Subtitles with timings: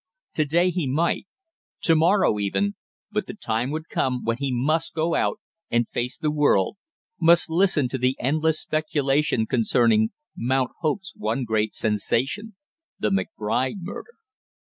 [0.33, 1.27] To day he might,
[1.83, 2.73] to morrow even,
[3.11, 5.39] but the time would come when he must go out
[5.69, 6.77] and face the world,
[7.19, 12.55] must listen to the endless speculation concerning Mount Hope's one great sensation,
[12.97, 14.15] the McBride murder.